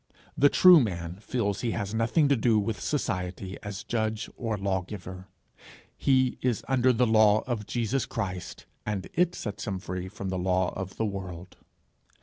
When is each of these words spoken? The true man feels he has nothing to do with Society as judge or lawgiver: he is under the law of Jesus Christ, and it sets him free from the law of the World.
The 0.35 0.49
true 0.49 0.79
man 0.79 1.17
feels 1.19 1.61
he 1.61 1.73
has 1.73 1.93
nothing 1.93 2.27
to 2.29 2.35
do 2.35 2.57
with 2.57 2.81
Society 2.81 3.55
as 3.61 3.83
judge 3.83 4.31
or 4.35 4.57
lawgiver: 4.57 5.27
he 5.95 6.39
is 6.41 6.63
under 6.67 6.91
the 6.91 7.05
law 7.05 7.43
of 7.45 7.67
Jesus 7.67 8.07
Christ, 8.07 8.65
and 8.83 9.07
it 9.13 9.35
sets 9.35 9.67
him 9.67 9.77
free 9.77 10.07
from 10.07 10.29
the 10.29 10.39
law 10.39 10.73
of 10.75 10.97
the 10.97 11.05
World. 11.05 11.57